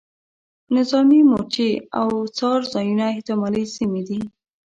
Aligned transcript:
نظامي 0.75 1.19
مورچې 1.29 1.69
او 1.99 2.07
څار 2.37 2.59
ځایونه 2.73 3.03
احتمالي 3.13 3.63
سیمې 3.75 4.01
دي. 4.07 4.19